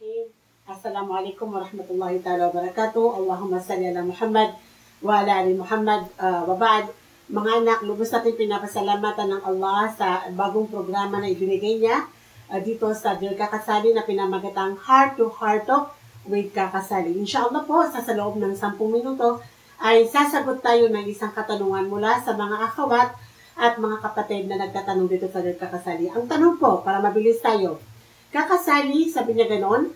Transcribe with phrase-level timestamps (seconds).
[0.00, 0.64] Bismillahirrahmanirrahim.
[0.64, 3.20] Assalamualaikum warahmatullahi taala wabarakatuh.
[3.20, 4.56] Allahumma salli ala Muhammad
[5.04, 6.88] wa ala ali Muhammad uh, wa.
[7.28, 12.08] Mga anak, lubos natin pinapasalamatan ng Allah sa bagong programa na ibinigay niya
[12.48, 15.92] uh, dito sa Dear Kakasali na pinamagatang Heart to Heart Talk
[16.24, 17.12] with Kakasali.
[17.20, 19.44] Inshallah po, sa sa loob ng 10 minuto
[19.84, 23.20] ay sasagot tayo ng isang katanungan mula sa mga akhawat
[23.52, 26.08] at mga kapatid na nagtatanong dito sa Dear Kakasali.
[26.08, 27.89] Ang tanong po, para mabilis tayo,
[28.30, 29.90] kakasali, sabi niya ganon,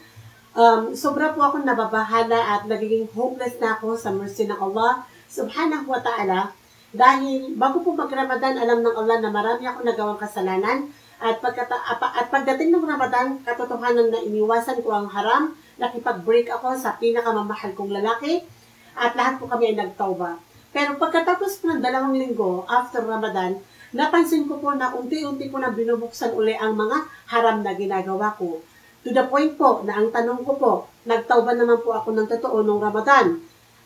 [0.54, 5.90] um, sobra po akong nababahala at nagiging hopeless na ako sa mercy ng Allah subhanahu
[5.90, 6.54] wa ta'ala
[6.94, 10.86] dahil bago po mag-Ramadan, alam ng Allah na marami akong nagawang kasalanan
[11.18, 16.94] at, pagkata, at pagdating ng Ramadan, katotohanan na iniwasan ko ang haram, nakipag-break ako sa
[16.94, 18.46] pinakamamahal kong lalaki
[18.94, 20.38] at lahat po kami ay nagtauba.
[20.70, 23.58] Pero pagkatapos po ng dalawang linggo after Ramadan,
[23.94, 28.58] napansin ko po na unti-unti po na binubuksan uli ang mga haram na ginagawa ko.
[29.06, 30.72] To the point po na ang tanong ko po,
[31.06, 33.38] nagtauban naman po ako ng totoo nung Ramadan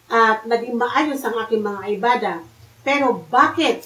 [0.08, 2.32] at naging maayos ang aking mga ibada.
[2.80, 3.84] Pero bakit?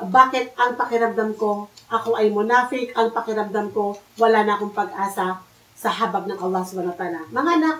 [0.00, 5.42] Bakit ang pakiramdam ko, ako ay munafik, ang pakiramdam ko, wala na akong pag-asa
[5.74, 7.20] sa habag ng Allah subhanahu wa ta'ala.
[7.32, 7.76] Mga anak,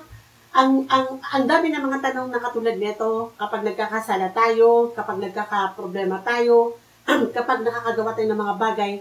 [0.50, 6.24] ang, ang, ang dami ng mga tanong na katulad nito, kapag nagkakasala tayo, kapag nagkakaproblema
[6.26, 6.79] tayo,
[7.36, 8.92] kapag nakakagawa tayo ng mga bagay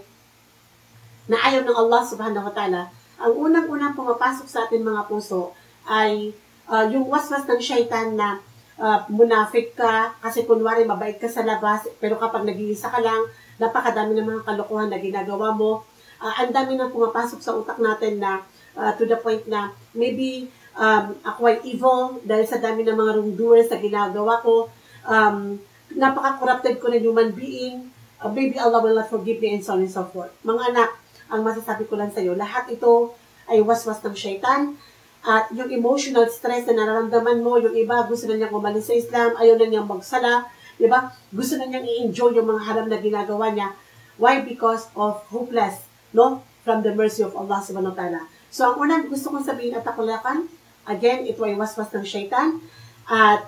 [1.30, 2.82] na ayaw ng Allah subhanahu wa ta'ala,
[3.20, 5.52] ang unang-unang pumapasok sa ating mga puso
[5.84, 6.32] ay
[6.66, 8.40] uh, yung waswas ng shaitan na
[8.80, 13.28] uh, munafik ka, kasi kunwari mabait ka sa labas, pero kapag nag-iisa ka lang,
[13.60, 15.84] napakadami ng mga kalokohan na ginagawa mo.
[16.16, 18.40] Uh, ang dami nang pumapasok sa utak natin na
[18.76, 23.12] uh, to the point na maybe um, ako ay evil dahil sa dami ng mga
[23.20, 24.72] wrongdoers na ginagawa ko.
[25.04, 25.60] Um,
[25.94, 27.90] napaka-corrupted ko na human being.
[28.20, 30.30] Uh, maybe Allah will not forgive me and so on and so forth.
[30.44, 30.90] Mga anak,
[31.30, 33.14] ang masasabi ko lang sa iyo, lahat ito
[33.50, 34.76] ay waswas ng shaitan.
[35.20, 39.36] At yung emotional stress na nararamdaman mo, yung iba gusto na niyang umalis sa Islam,
[39.36, 40.48] ayaw na niyang magsala,
[40.80, 41.12] di ba?
[41.28, 43.76] Gusto na niyang i-enjoy yung mga haram na ginagawa niya.
[44.16, 44.40] Why?
[44.40, 45.84] Because of hopeless,
[46.16, 46.40] no?
[46.64, 48.20] From the mercy of Allah subhanahu wa ta'ala.
[48.48, 50.48] So, ang unang gusto kong sabihin at akulakan,
[50.88, 52.60] again, ito ay waswas ng shaitan.
[53.08, 53.44] At,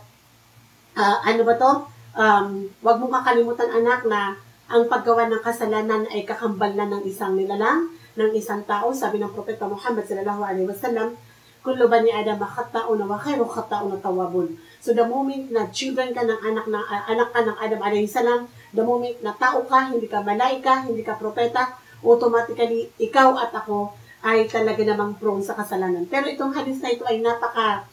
[0.96, 1.91] uh, ano ba to?
[2.12, 4.36] Um, wag mo kakalimutan, anak, na
[4.68, 8.92] ang paggawa ng kasalanan ay kakambal na ng isang nilalang, ng isang tao.
[8.92, 11.16] Sabi ng Propeta Muhammad sallallahu alaihi wasallam,
[11.62, 14.58] kullu bani adam khata'un wa khairu khata'un tawabun.
[14.82, 18.10] So the moment na children ka ng anak na uh, anak ka ng Adam alayhi
[18.10, 23.54] salam, the moment na tao ka, hindi ka malaika, hindi ka propeta, automatically ikaw at
[23.54, 23.94] ako
[24.26, 26.06] ay talaga namang prone sa kasalanan.
[26.10, 27.86] Pero itong hadis na ito ay napaka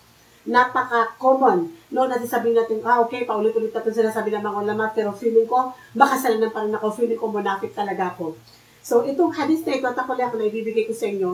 [0.49, 1.69] napaka-common.
[1.93, 5.73] No, nasasabihin natin, ah, okay, paulit-ulit na ito sinasabi ng mga ulama, pero feeling ko,
[5.93, 8.33] makasalanan pa rin ako, feeling ko munafik talaga ako.
[8.81, 11.31] So, itong hadis na ito, at ako na ibibigay ko sa inyo,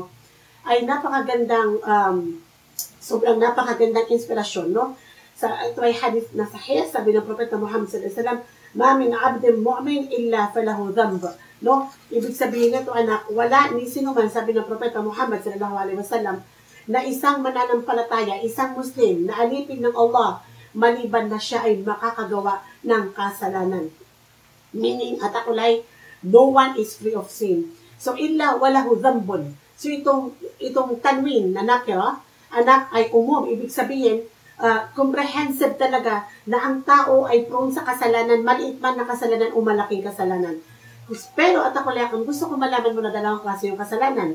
[0.67, 2.17] ay napakagandang, um,
[2.99, 4.99] sobrang napakagandang inspirasyon, no?
[5.35, 8.39] Sa, ito ay hadis na sahih, sabi ng Propeta Muhammad sallallahu alaihi wasallam,
[8.75, 11.23] ma min abdin mu'min illa falahu dhanb.
[11.63, 11.91] No?
[12.11, 16.39] Ibig sabihin nito, anak, wala ni sino man, sabi ng Propeta Muhammad sallallahu alaihi wasallam,
[16.85, 20.41] na isang mananampalataya, isang Muslim na alipin ng Allah,
[20.75, 23.89] maliban na siya ay makakagawa ng kasalanan.
[24.75, 25.81] Meaning, at akulay,
[26.21, 27.73] no one is free of sin.
[27.97, 29.55] So, illa walahu dhambun.
[29.79, 32.21] So, itong, itong tanwin na nakira,
[32.53, 33.47] anak ay umum.
[33.49, 34.27] Ibig sabihin,
[34.59, 39.63] uh, comprehensive talaga na ang tao ay prone sa kasalanan, maliit man na kasalanan o
[39.63, 40.59] malaking kasalanan.
[41.37, 44.33] Pero at ako lang, gusto ko malaman mo na dalawang klase yung kasalanan.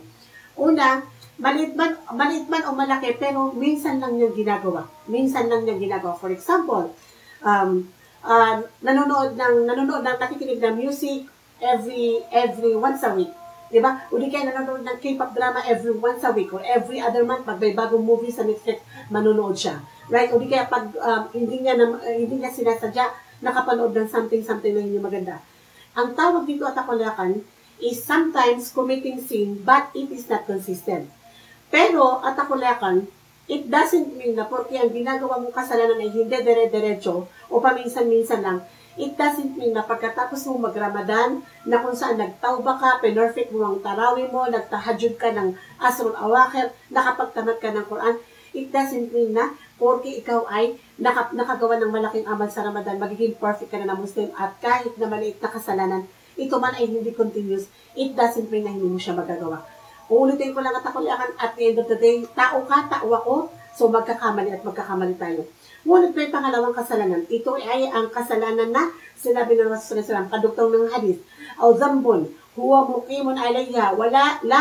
[0.54, 1.02] Una,
[1.40, 4.84] maliit man, maliit man o malaki, pero minsan lang niyang ginagawa.
[5.08, 6.14] Minsan lang niyang ginagawa.
[6.20, 6.92] For example,
[7.40, 7.88] um,
[8.20, 11.24] uh, nanonood ng, nanonood ng, nakikinig ng music
[11.58, 13.32] every, every once a week.
[13.70, 14.02] Diba?
[14.10, 17.46] O di kaya nanonood ng K-pop drama every once a week or every other month,
[17.46, 19.80] pag may bagong movie sa Netflix, manonood siya.
[20.12, 20.28] Right?
[20.34, 23.08] O di kaya pag um, hindi niya, na, uh, hindi niya sinasadya,
[23.40, 25.40] nakapanood ng something-something na hindi maganda.
[25.96, 27.40] Ang tawag dito at akulakan
[27.80, 31.08] is sometimes committing sin, but it is not consistent.
[31.70, 33.06] Pero, at akulakan,
[33.50, 38.62] it doesn't mean na porque ang ginagawa mong kasalanan ay hindi dire-diretso o paminsan-minsan lang,
[38.98, 43.78] it doesn't mean na pagkatapos mo mag-Ramadan, na kung saan nagtawba ka, pinerfect mo ang
[43.82, 48.18] tarawih mo, nagtahajud ka ng asrul awakir, nakapagtamad ka ng Quran,
[48.54, 53.38] it doesn't mean na porque ikaw ay naka, nakagawa ng malaking amal sa Ramadan, magiging
[53.38, 56.02] perfect ka na na Muslim at kahit na maliit na kasalanan,
[56.34, 59.79] ito man ay hindi continuous, it doesn't mean na hindi mo siya magagawa.
[60.10, 63.06] Uulitin ko lang at ako liakan at the end of the day, tao ka, tao
[63.14, 65.46] ako, so magkakamali at magkakamali tayo.
[65.86, 67.22] Ngunit may pangalawang kasalanan.
[67.30, 71.22] Ito ay ang kasalanan na sinabi ng Rasulullah SAW, kadugtong ng hadith.
[71.62, 72.26] O zambon,
[72.58, 74.60] huwa muqimun alayha wala la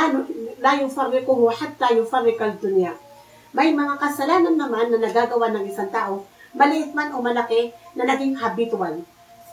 [0.62, 2.94] la yufarriquhu hatta yufarriqa al-dunya.
[3.50, 8.38] May mga kasalanan naman na nagagawa ng isang tao, maliit man o malaki, na naging
[8.38, 9.02] habitual.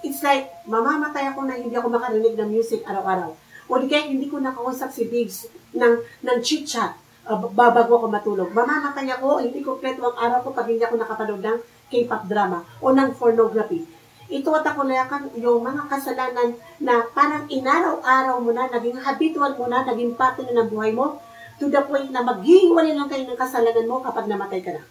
[0.05, 3.33] It's like, mamamatay ako na hindi ako makarinig ng music araw-araw.
[3.67, 6.95] O di kaya hindi ko nakausap si Biggs ng, ng chit-chat
[7.27, 8.49] uh, babago ako matulog.
[8.55, 12.91] Mamamatay ako, hindi kompleto ang araw ko pag hindi ako nakapanood ng K-pop drama o
[12.95, 13.87] ng pornography.
[14.27, 19.71] Ito at ako layakan yung mga kasalanan na parang inaraw-araw mo na, naging habitual mo
[19.71, 21.23] na, naging parte na ng buhay mo,
[21.63, 24.83] to the point na maghiwalay lang kayo ng kasalanan mo kapag namatay ka na.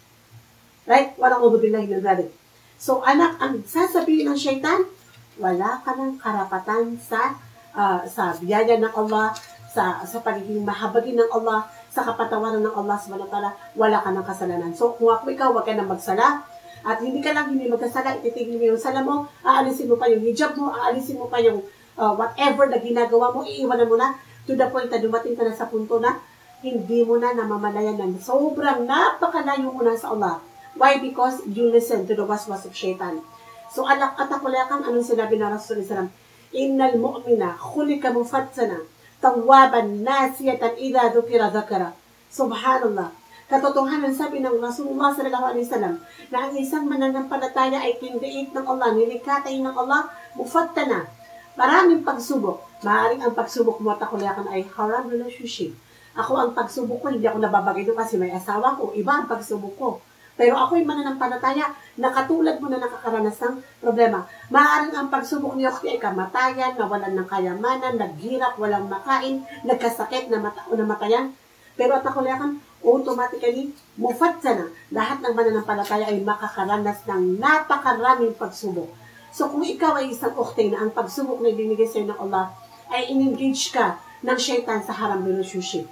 [0.88, 1.12] Right?
[1.20, 2.32] Walang ububilahin ng galit.
[2.80, 4.88] So, anak, ang sasabihin ng syaitan,
[5.36, 7.36] wala ka ng karapatan sa
[7.76, 9.36] uh, sa biyaya ng Allah,
[9.68, 14.24] sa sa pagiging mahabagin ng Allah, sa kapatawaran ng Allah subhanahu wa wala ka ng
[14.24, 14.72] kasalanan.
[14.72, 16.44] So, kung ako ikaw, wag ka nang magsala,
[16.86, 20.22] at hindi ka lang hindi magkasala, ititigil mo yung sala mo, aalisin mo pa yung
[20.22, 21.60] hijab mo, aalisin mo pa yung
[21.98, 24.14] uh, whatever na ginagawa mo, iiwanan mo na
[24.46, 26.20] to the point na dumating ka na sa punto na
[26.62, 30.38] hindi mo na namamalayan ng sobrang napakalayo mo na sa Allah.
[30.76, 31.00] Why?
[31.00, 33.24] Because you listen to the waswas of shaitan.
[33.72, 36.25] So, anak at akulakan, anong sinabi ng Rasulullah SAW?
[36.52, 38.84] Innal mu'mina khulika mufatsana
[39.22, 41.96] tawaban nasiyatan idha dhukira dhakara.
[42.30, 43.10] Subhanallah.
[43.46, 46.02] Katotohanan sabi ng Rasulullah sallallahu alaihi wasallam
[46.34, 51.06] na ang isang mananampalataya ay kindiit ng Allah, nilikatay ng Allah, mufattana.
[51.54, 52.66] Maraming pagsubok.
[52.82, 55.72] Maaring ang pagsubok mo at akulakan ay haram relationship.
[56.18, 58.90] Ako ang pagsubok ko, hindi ako nababagay doon kasi may asawa ko.
[58.92, 59.88] Iba ang pagsubok ko.
[60.36, 64.28] Pero ako'y mananampalataya na katulad mo na nakakaranas ng problema.
[64.52, 71.32] Maaaring ang pagsubok niyo ay kamatayan, nawalan ng kayamanan, naghirap, walang makain, nagkasakit, namata namatayan.
[71.72, 74.66] Pero at akulakan, automatically, mufatsa na.
[74.92, 78.92] Lahat ng mananampalataya ay makakaranas ng napakaraming pagsubok.
[79.32, 82.52] So kung ikaw ay isang ukte na ang pagsubok na binigay sa'yo ng Allah,
[82.92, 85.84] ay in-engage ka ng shaitan sa haram relationship.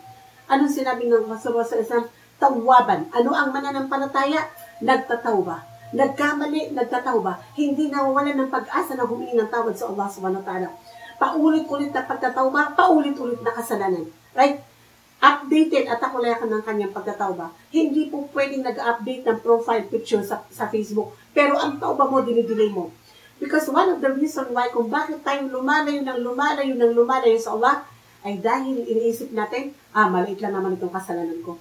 [0.49, 2.08] Anong sinabi ng Rasulullah sa isang
[2.44, 3.08] tawaban?
[3.17, 4.52] Ano ang mananampalataya?
[4.85, 5.64] Nagtatawba.
[5.96, 7.56] Nagkamali, nagtatawba.
[7.56, 10.69] Hindi nawawalan ng pag-asa na humingi ng tawad sa Allah subhanahu wa ta'ala.
[11.17, 14.05] Paulit-ulit na pagtatawba, paulit-ulit na kasalanan.
[14.37, 14.61] Right?
[15.25, 17.49] updated at akulayakan ng kanyang pagtatawba.
[17.73, 22.69] Hindi po pwedeng nag-update ng profile picture sa, sa Facebook, pero ang tauba mo, dinidelay
[22.69, 22.93] mo.
[23.40, 27.56] Because one of the reason why kung bakit tayo lumalayo ng lumalayo ng lumalayo sa
[27.56, 27.88] Allah,
[28.25, 31.56] ay dahil iniisip natin, ah, maliit lang naman itong kasalanan ko.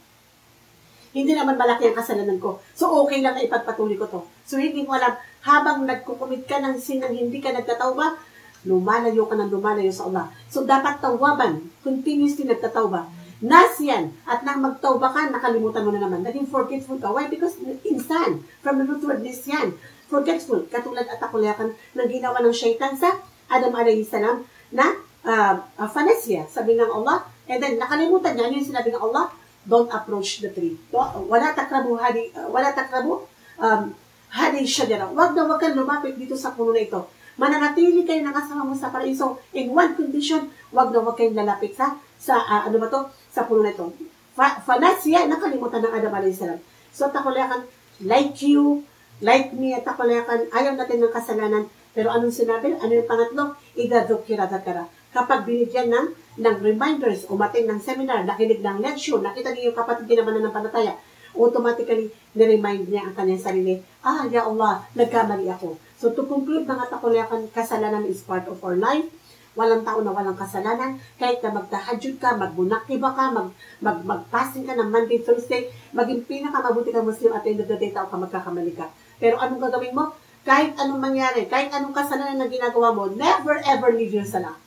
[1.14, 2.58] Hindi naman malaki ang kasalanan ko.
[2.74, 4.22] So, okay lang na ipagpatuloy ko to.
[4.44, 5.14] So, hindi mo alam,
[5.46, 8.18] habang nagkukumit ka ng sinang hindi ka nagtatawba,
[8.66, 10.26] lumalayo ka ng lumalayo sa Allah.
[10.50, 14.16] So, dapat tawaban, continuously nagtatawba Nasyan.
[14.24, 16.24] At nang magtawba ka, nakalimutan mo na naman.
[16.24, 17.12] Naging forgetful ka.
[17.12, 17.28] Why?
[17.28, 18.48] Because insan.
[18.64, 19.76] From the root word nisyan.
[20.08, 20.64] Forgetful.
[20.72, 23.20] Katulad at akulakan ng ginawa ng shaitan sa
[23.52, 24.96] Adam alayhi salam na
[25.28, 26.48] uh, uh, fanasya.
[26.48, 27.28] Sabi ng Allah.
[27.52, 28.48] And then, nakalimutan niya.
[28.48, 29.28] Yung sinabi ng Allah?
[29.64, 30.76] Don't approach the tree.
[30.92, 33.24] Wala takrabu hadi, uh, wala takrabu
[33.60, 33.82] um,
[34.28, 35.08] hadi shajara.
[35.12, 37.08] Wag na wag kang lumapit dito sa puno na ito.
[37.40, 39.40] Mananatili kayo nakasama mo sa paraiso.
[39.56, 43.02] In one condition, wag na wag kayong lalapit sa, sa uh, ano ba to?
[43.34, 43.90] sa puno na ito.
[44.38, 46.62] Fa- fanasya, nakalimutan ng Adam alayhi salam.
[46.94, 47.66] So, takulakan,
[48.06, 48.86] like you,
[49.26, 51.66] like me, at takulakan, ayaw natin ng kasalanan.
[51.98, 52.78] Pero anong sinabi?
[52.78, 53.58] Ano yung pangatlo?
[53.74, 54.86] Idadukira dakara.
[55.10, 56.08] Kapag binigyan ng,
[56.38, 60.54] ng reminders, umating ng seminar, nakinig ng lecture, nakita niyo yung kapatid din naman ng
[60.54, 60.98] panataya,
[61.34, 65.78] automatically, ni-remind niya ang kanyang sarili, ah, ya Allah, nagkamali ako.
[65.98, 69.08] So, to conclude, mga takulakan, kasalanan is part of our life
[69.54, 70.98] Walang tao na walang kasalanan.
[71.22, 73.54] Kahit na magtahajud ka, magbunakiba ka, mag,
[73.86, 77.94] mag, magpasing ka ng Monday, Thursday, maging pinakamabuti ka Muslim at end of the day,
[77.94, 78.90] tao ka magkakamali ka.
[79.22, 80.10] Pero anong gagawin mo?
[80.42, 84.58] Kahit anong mangyari, kahit anong kasalanan na ginagawa mo, never ever leave your sala.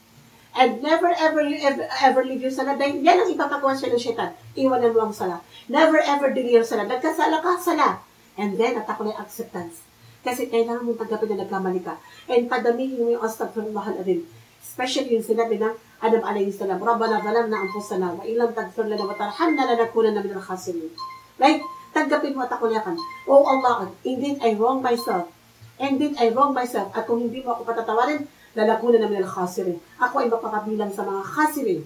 [0.57, 2.81] And never ever you ever, ever leave your sala.
[2.81, 4.33] Dahil yan ang ipapagawa siya ng syaitan.
[4.57, 5.45] Iwanan mo ang sala.
[5.69, 6.89] Never ever delay your sala.
[6.89, 8.01] Nagkasala ka, sala.
[8.41, 9.85] And then, at ako na acceptance.
[10.25, 12.01] Kasi kailangan mong tanggapin na nagkamali ka.
[12.27, 14.25] And padamihin mo yung astagfirullah al-azim.
[14.59, 19.17] Especially yung sinabi ng Adam alayhi salam, Rabbana zalamna anfusana wa ilam tagfir lana wa
[19.17, 20.93] tarhamna lanakunanna minal khasirin.
[21.41, 21.65] Like,
[21.97, 22.99] tanggapin mo at ako yakan.
[23.25, 25.33] Oh Allah, indeed I wrong myself.
[25.81, 26.93] Indeed I wrong myself.
[26.93, 29.77] At kung hindi mo ako patatawarin, lalakunan na minal khasirin.
[30.01, 31.81] Ako ay mapapabilang sa mga khasirin.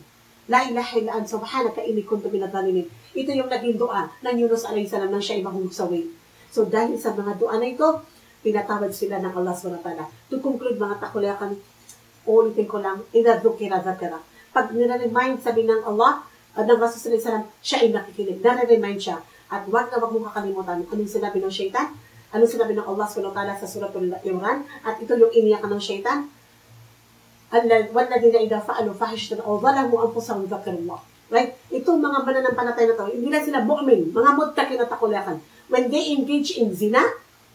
[0.46, 2.86] La ilaha illa an subhanaka inni kuntu minadh-dhalimin.
[3.14, 6.06] Ito yung naging dua ng Yunus alayhi salam nang siya ay mahusaway.
[6.50, 8.02] So dahil sa mga dua na ito,
[8.40, 9.88] pinatawad sila ng Allah SWT.
[10.32, 11.58] To conclude mga takulakan,
[12.24, 14.18] ulitin ko lang, idadukira zakara.
[14.50, 16.26] Pag nire-remind sabi ng Allah,
[16.58, 18.42] uh, ng Rasul Sallam, siya ay nakikinig.
[18.42, 19.22] Nare-remind siya.
[19.50, 21.94] At wag na wag mong kakalimutan anong sinabi ng shaitan,
[22.34, 25.82] anong sinabi ng Allah subhanahu wa ta'ala sa suratul Imran, at ito yung iniyakan ng
[25.82, 26.30] shaitan.
[27.53, 30.99] الذ- والذين إذا فعلوا فاحشة أو ظلموا أنفسهم ذكروا الله.
[31.31, 31.57] Right?
[31.73, 35.41] Itong mga mananampalatay na to, hindi na sila mu'min, mga muttaki na takulakan.
[35.71, 37.01] When they engage in zina,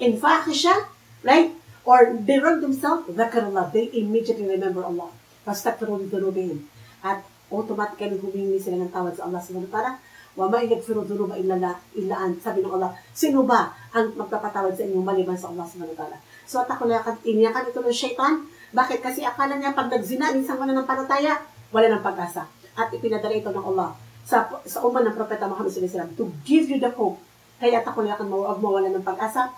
[0.03, 0.75] in fahisha,
[1.23, 1.55] right?
[1.87, 5.11] Or they wrong themselves, ذكروا They immediately remember Allah.
[5.47, 6.59] فاستغفروا لذنوبهم.
[7.07, 9.93] At automatically humingi sila ng tawad sa Allah subhanahu wa ta'ala.
[10.39, 12.39] Wa ma yaghfiru dhunuba illa la illa an.
[12.39, 16.19] Sabi ng Allah, sino ba ang magpapatawad sa inyong maliban sa Allah subhanahu wa ta'ala?
[16.47, 18.47] So at ako lakan, iniyakan ito ng shaitan.
[18.72, 19.00] bakit?
[19.04, 22.48] Kasi akala niya pag nagzina, minsan wala ng panataya, wala ng pag-asa.
[22.76, 23.94] At ipinadala ito ng Allah
[24.26, 27.22] sa sa uman ng Propeta Muhammad wasallam to give you the hope.
[27.62, 29.54] Kaya at ako lakan mo, huwag mawala ng pag-asa.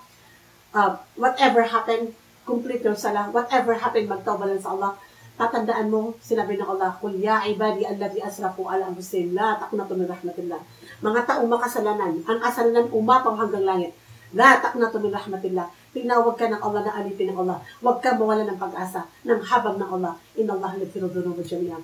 [0.76, 2.14] Uh, whatever happened,
[2.46, 3.32] complete your salah.
[3.34, 4.92] Whatever happened, magtawba sa Allah.
[5.38, 10.10] Tatandaan mo, sinabi ng Allah, Kul ya ibadi alladhi asrafu ala anfusihim la taqnatu min
[10.10, 10.62] rahmatillah.
[11.02, 13.94] Mga taong makasalanan, ang kasalanan umapaw hanggang langit.
[14.34, 15.70] La taqnatu min rahmatillah.
[15.98, 17.58] Tinawag ka ng Allah na alipin ng Allah.
[17.82, 20.14] Huwag ka mawala ng pag-asa ng habang ng Allah.
[20.38, 21.82] Inna Allah yaghfiru dhunuba jami'an.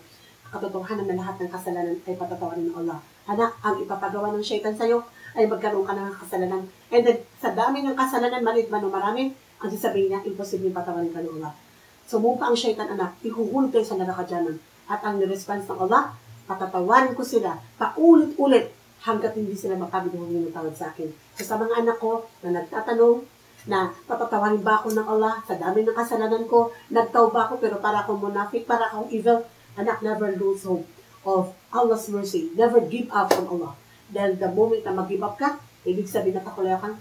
[0.53, 3.01] Katotohanan na lahat ng kasalanan ay patatawarin ng Allah.
[3.25, 5.01] Anak, ang ipapagawa ng shaitan sa'yo
[5.33, 6.61] ay magkaroon ka ng kasalanan.
[6.93, 11.09] And then, sa dami ng kasalanan, maliit man o marami, ang sasabihin niya, imposible patawarin
[11.09, 11.57] ka ng Allah.
[12.05, 14.61] Sumupa ang shaitan anak, ihuhulog kayo sa narakadyanan.
[14.85, 16.13] At ang response ng Allah,
[16.45, 18.69] patatawarin ko sila, paulit-ulit,
[19.03, 21.11] hanggat hindi sila makabig humingi ng tawad sa akin.
[21.35, 23.32] So sa mga anak ko na nagtatanong,
[23.63, 28.03] na patatawarin ba ako ng Allah sa dami ng kasalanan ko, nagtawba ako pero para
[28.03, 29.43] akong munafik, para akong evil,
[29.79, 30.83] anak never lose hope
[31.23, 32.51] of Allah's mercy.
[32.53, 33.73] Never give up on Allah.
[34.11, 36.99] Dahil the moment na mag-give up ka, ibig sabihin na kakulayakan,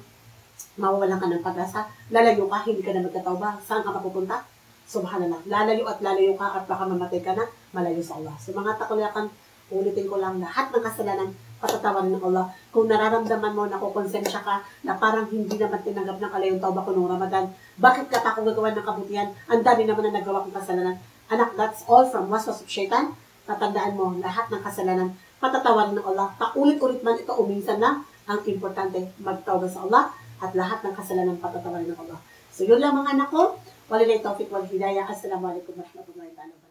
[0.78, 4.47] mawawalan ka ng pag-asa, lalayo ka, hindi ka na magtatawba, saan ka mapupunta?
[4.87, 5.42] Subhanallah.
[5.50, 8.35] Lalayo at lalayo ka at baka mamatay ka na, malayo sa Allah.
[8.38, 9.28] So mga takulayakan,
[9.75, 11.31] ulitin ko lang, lahat ng kasalanan,
[11.62, 12.50] patatawarin ng Allah.
[12.75, 16.90] Kung nararamdaman mo na kukonsensya ka, na parang hindi naman tinanggap ng kalayong tawba ko
[16.90, 19.31] noong Ramadan, bakit ka pa ako gagawa ng kabutihan?
[19.47, 20.99] Ang dami naman na nagawa kong kasalanan.
[21.31, 23.14] Anak, that's all from waswas of shaitan.
[23.47, 26.35] Tatandaan mo, lahat ng kasalanan, patatawarin ng Allah.
[26.35, 30.11] Paulit-ulit man ito, uminsan lang, ang importante, magtawba sa Allah,
[30.42, 32.19] at lahat ng kasalanan patatawarin ng Allah.
[32.50, 33.57] So yun lang mga anak ko.
[33.88, 35.09] Walilay tawfiq wal hidayah.
[35.09, 36.62] Assalamualaikum warahmatullahi wabarakatuh.